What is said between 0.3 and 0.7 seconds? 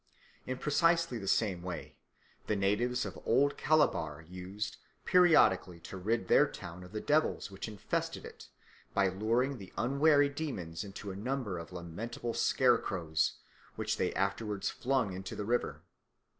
In